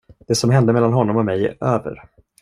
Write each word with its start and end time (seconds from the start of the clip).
Det 0.27 0.35
som 0.35 0.49
hände 0.49 0.73
mellan 0.73 0.93
honom 0.93 1.17
och 1.17 1.25
mig 1.25 1.45
är 1.45 1.63
över. 1.67 2.03